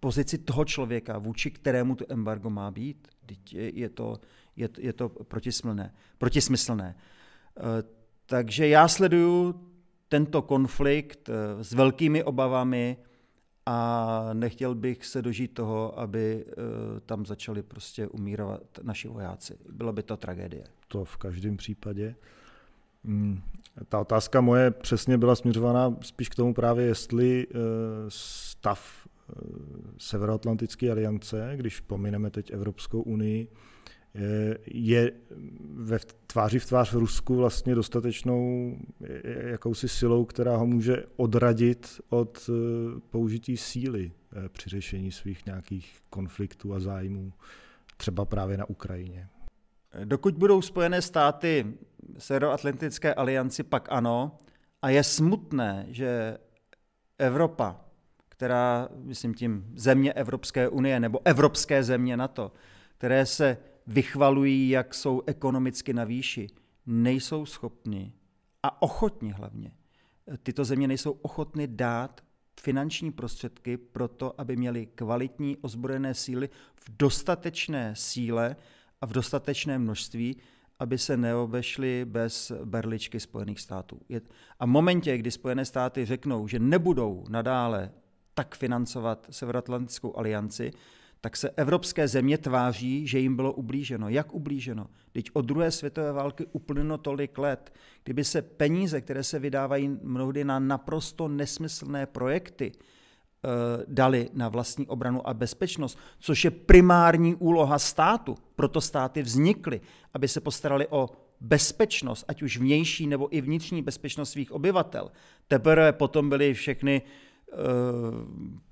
[0.00, 3.08] pozici toho člověka, vůči kterému to embargo má být.
[3.52, 4.20] Je to,
[4.56, 6.96] je, je to protismlné, protismyslné.
[7.56, 7.62] Eh,
[8.26, 9.60] takže já sleduju
[10.08, 12.96] tento konflikt eh, s velkými obavami
[13.66, 16.52] a nechtěl bych se dožít toho, aby eh,
[17.06, 19.58] tam začali prostě umírat naši vojáci.
[19.72, 20.64] Bylo by to tragédie.
[20.88, 22.14] To v každém případě.
[23.04, 23.42] Hmm.
[23.88, 27.46] Ta otázka moje přesně byla směřovaná spíš k tomu právě, jestli
[28.08, 29.06] stav
[29.98, 33.48] Severoatlantické aliance, když pomineme teď Evropskou unii,
[34.66, 35.12] je
[35.74, 38.76] ve tváři v tvář Rusku vlastně dostatečnou
[39.50, 45.98] jakousi silou, která ho může odradit od eh, použití síly eh, při řešení svých nějakých
[46.10, 47.32] konfliktů a zájmů,
[47.96, 49.28] třeba právě na Ukrajině.
[50.04, 51.66] Dokud budou Spojené státy
[52.18, 54.38] Severoatlantické alianci, pak ano.
[54.82, 56.38] A je smutné, že
[57.18, 57.83] Evropa
[58.36, 62.52] která, myslím tím, země Evropské unie nebo evropské země NATO,
[62.98, 66.50] které se vychvalují, jak jsou ekonomicky na výši,
[66.86, 68.12] nejsou schopni
[68.62, 69.72] a ochotni hlavně.
[70.42, 72.20] Tyto země nejsou ochotny dát
[72.60, 78.56] finanční prostředky pro to, aby měli kvalitní ozbrojené síly v dostatečné síle
[79.00, 80.36] a v dostatečné množství,
[80.78, 84.00] aby se neobešly bez berličky Spojených států.
[84.58, 87.92] A v momentě, kdy Spojené státy řeknou, že nebudou nadále
[88.34, 90.70] tak financovat Severoatlantickou alianci,
[91.24, 94.08] tak se evropské země tváří, že jim bylo ublíženo.
[94.08, 94.86] Jak ublíženo?
[95.12, 97.72] Teď od druhé světové války uplynulo tolik let.
[98.04, 103.48] Kdyby se peníze, které se vydávají mnohdy na naprosto nesmyslné projekty, eh,
[103.88, 108.34] dali na vlastní obranu a bezpečnost, což je primární úloha státu.
[108.56, 109.80] Proto státy vznikly,
[110.14, 115.10] aby se postarali o bezpečnost, ať už vnější nebo i vnitřní bezpečnost svých obyvatel.
[115.48, 117.02] Teprve potom byly všechny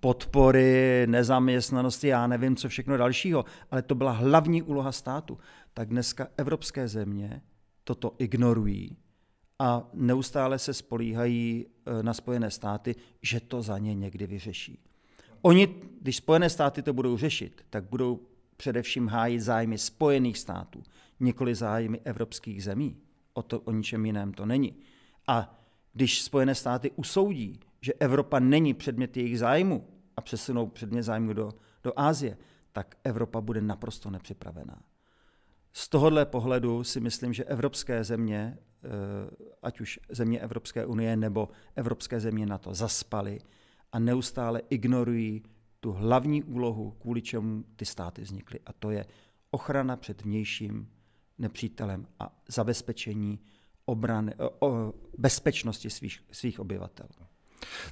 [0.00, 5.38] podpory, nezaměstnanosti, já nevím, co všechno dalšího, ale to byla hlavní úloha státu.
[5.74, 7.42] Tak dneska evropské země
[7.84, 8.96] toto ignorují
[9.58, 14.78] a neustále se spolíhají eh, na Spojené státy, že to za ně někdy vyřeší.
[15.42, 15.68] Oni,
[16.00, 18.20] když Spojené státy to budou řešit, tak budou
[18.56, 20.82] především hájit zájmy Spojených států,
[21.20, 22.96] nikoli zájmy evropských zemí.
[23.32, 24.76] O, to, o ničem jiném to není.
[25.26, 25.58] A
[25.92, 31.52] když Spojené státy usoudí, že Evropa není předmět jejich zájmu a přesunou předmět zájmu do,
[31.84, 32.36] do Ázie,
[32.72, 34.82] tak Evropa bude naprosto nepřipravená.
[35.72, 38.88] Z tohohle pohledu si myslím, že evropské země, eh,
[39.62, 43.38] ať už země Evropské unie nebo evropské země na to zaspaly
[43.92, 45.42] a neustále ignorují
[45.80, 48.60] tu hlavní úlohu, kvůli čemu ty státy vznikly.
[48.66, 49.04] A to je
[49.50, 50.88] ochrana před vnějším
[51.38, 53.38] nepřítelem a zabezpečení
[53.84, 57.08] obrany, o, bezpečnosti svých, svých obyvatel.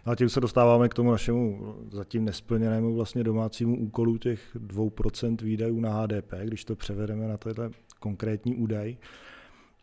[0.06, 5.36] No a tím se dostáváme k tomu našemu zatím nesplněnému vlastně domácímu úkolu těch 2%
[5.42, 8.96] výdajů na HDP, když to převedeme na tenhle konkrétní údaj.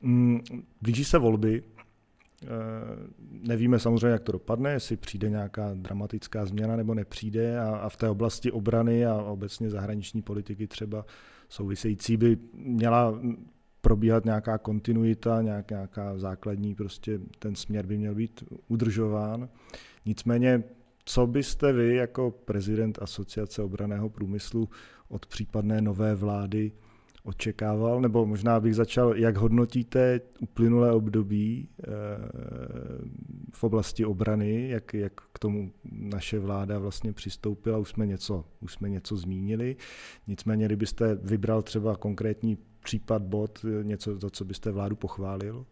[0.02, 0.40] Mm,
[0.82, 1.64] blíží se volby,
[2.44, 2.48] eh,
[3.48, 8.10] Nevíme samozřejmě, jak to dopadne, jestli přijde nějaká dramatická změna nebo nepřijde a, v té
[8.10, 11.06] oblasti obrany a obecně zahraniční politiky třeba
[11.50, 13.20] související by měla
[13.88, 19.50] probíhat nějaká kontinuita, nějak, nějaká základní, prostě ten směr by měl být udržován.
[20.06, 20.64] Nicméně,
[21.06, 24.70] co byste vy jako prezident Asociace obraného průmyslu
[25.10, 26.72] od případné nové vlády
[27.24, 31.88] očekával, nebo možná bych začal, jak hodnotíte uplynulé období eh,
[33.54, 38.74] v oblasti obrany, jak, jak k tomu naše vláda vlastně přistoupila, už jsme něco, už
[38.74, 39.76] jsme něco zmínili,
[40.28, 42.58] nicméně kdybyste vybral třeba konkrétní
[42.88, 45.66] případ, bod, něco, za co byste vládu pochválil?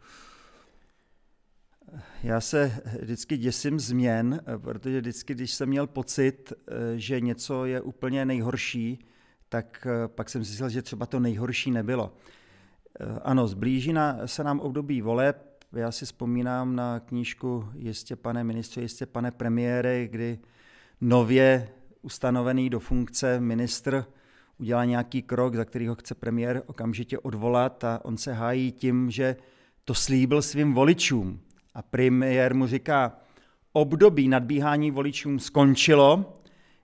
[2.24, 6.53] Já se vždycky děsím změn, protože vždycky, když jsem měl pocit,
[6.95, 9.05] že něco je úplně nejhorší,
[9.49, 12.13] tak pak jsem myslel, že třeba to nejhorší nebylo.
[13.24, 13.93] Ano, zblíží
[14.26, 15.63] se nám období voleb.
[15.74, 20.39] Já si vzpomínám na knížku Jistě pane ministře, jistě pane premiére, kdy
[21.01, 21.70] nově
[22.01, 24.05] ustanovený do funkce ministr
[24.60, 29.12] udělá nějaký krok, za který ho chce premiér okamžitě odvolat a on se hájí tím,
[29.12, 29.36] že
[29.86, 31.39] to slíbil svým voličům.
[31.74, 33.18] A premiér mu říká,
[33.74, 36.34] období nadbíhání voličům skončilo,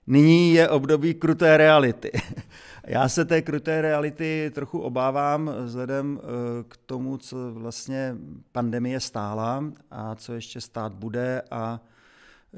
[0.06, 2.10] nyní je období kruté reality.
[2.86, 6.26] Já se té kruté reality trochu obávám vzhledem eh,
[6.68, 8.16] k tomu, co vlastně
[8.52, 11.80] pandemie stála a co ještě stát bude a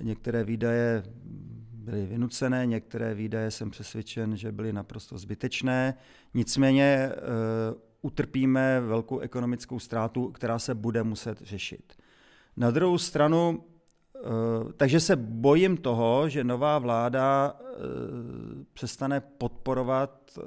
[0.03, 1.03] některé výdaje
[1.85, 5.95] byly vynucené, některé výdaje jsem přesvědčen, že byly naprosto zbytečné.
[6.35, 11.93] Nicméně uh, utrpíme velkou ekonomickou ztrátu, která se bude muset řešit.
[12.57, 13.65] Na druhou stranu,
[14.15, 17.79] uh, takže se bojím toho, že nová vláda uh,
[18.73, 20.39] přestane podporovat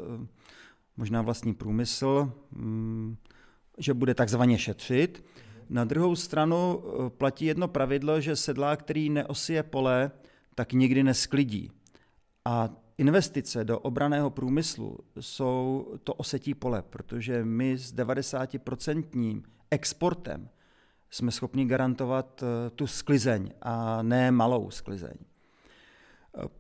[0.98, 3.18] možná vlastní průmysl, um,
[3.78, 5.26] že bude takzvaně šetřit.
[5.70, 6.84] Na druhou stranu
[7.18, 10.12] platí jedno pravidlo, že sedlák, který neosije pole,
[10.58, 11.72] tak nikdy nesklidí.
[12.46, 19.42] A investice do obraného průmyslu jsou to osetí pole, protože my s 90%
[19.72, 20.50] exportem
[21.10, 25.14] jsme schopni garantovat eh, tu sklizeň a ne malou sklizeň.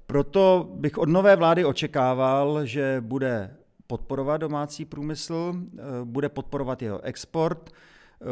[0.06, 7.02] Proto bych od nové vlády očekával, že bude podporovat domácí průmysl, eh, bude podporovat jeho
[7.02, 7.70] export,
[8.22, 8.26] eh,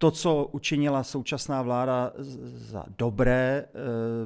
[0.00, 3.70] to, co učinila současná vláda za dobré, eh,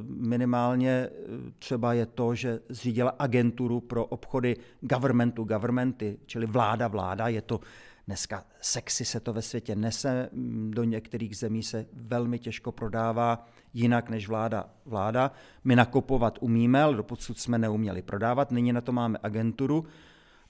[0.06, 1.10] minimálně eh,
[1.58, 7.60] třeba je to, že zřídila agenturu pro obchody governmentu governmenty, čili vláda vláda, je to
[8.06, 13.46] dneska sexy se to ve světě nese, mm, do některých zemí se velmi těžko prodává
[13.72, 15.32] jinak než vláda vláda.
[15.64, 19.84] My nakupovat umíme, ale doposud jsme neuměli prodávat, nyní na to máme agenturu,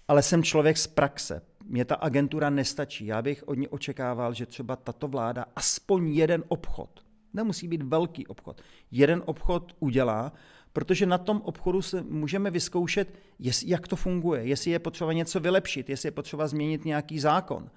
[0.08, 1.42] ale jsem člověk z praxe.
[1.66, 3.06] Mě ta agentura nestačí.
[3.06, 8.26] Já bych od ní očekával, že třeba tato vláda aspoň jeden obchod, nemusí být velký
[8.26, 10.32] obchod, jeden obchod udělá,
[10.72, 15.40] protože na tom obchodu se můžeme vyzkoušet, jestli, jak to funguje, jestli je potřeba něco
[15.40, 17.70] vylepšit, jestli je potřeba změnit nějaký zákon.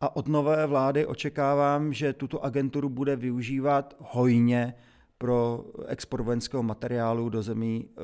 [0.00, 4.74] A od nové vlády očekávám, že tuto agenturu bude využívat hojně
[5.18, 8.02] pro export vojenského materiálu do zemí, eh,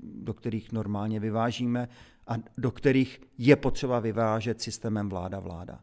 [0.00, 1.88] do kterých normálně vyvážíme
[2.26, 5.80] a do kterých je potřeba vyvážet systémem vláda-vláda.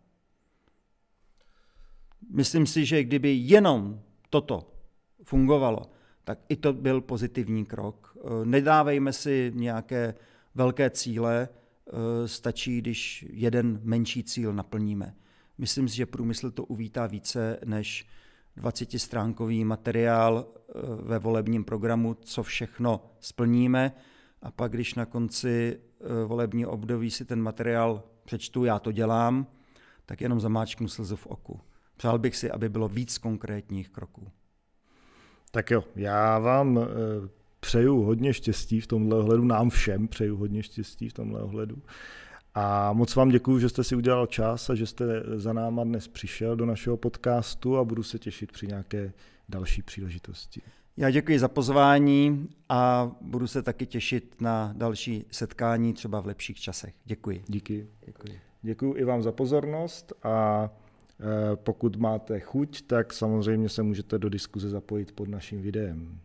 [2.30, 4.74] Myslím si, že kdyby jenom toto
[5.24, 5.82] fungovalo,
[6.24, 8.18] tak i to byl pozitivní krok.
[8.18, 10.16] Eh, nedávejme si nějaké
[10.56, 15.16] velké cíle, eh, stačí, když jeden menší cíl naplníme.
[15.58, 18.06] Myslím si, že průmysl to uvítá více než
[18.58, 20.72] 20-stránkový materiál eh,
[21.02, 23.94] ve volebním programu, co všechno splníme.
[24.42, 29.48] A pak, když na konci Eh, volební období si ten materiál přečtu, já to dělám,
[30.06, 31.60] tak jenom zamáčknu slzu v oku.
[31.98, 34.28] Přál bych si, aby bylo víc konkrétních kroků.
[35.52, 36.86] Tak jo, já vám eh,
[37.60, 41.82] přeju hodně štěstí v tomhle ohledu, nám všem přeju hodně štěstí v tomhle ohledu.
[42.56, 46.08] A moc vám děkuji, že jste si udělal čas a že jste za náma dnes
[46.08, 49.14] přišel do našeho podcastu a budu se těšit při nějaké
[49.50, 50.62] další příležitosti.
[50.98, 56.60] Já děkuji za pozvání a budu se taky těšit na další setkání třeba v lepších
[56.60, 56.94] časech.
[57.06, 57.44] Děkuji.
[57.48, 57.88] Díky.
[58.06, 58.40] Děkuji.
[58.62, 60.70] Děkuji i vám za pozornost a
[61.20, 66.20] e, pokud máte chuť, tak samozřejmě se můžete do diskuze zapojit pod naším videem.